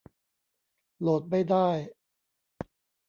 [0.99, 1.67] โหลดไม่ได้